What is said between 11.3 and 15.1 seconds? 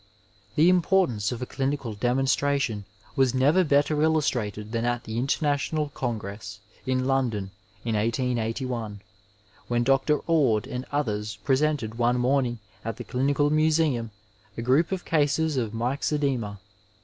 presented one morning at the Clinical Museum a group of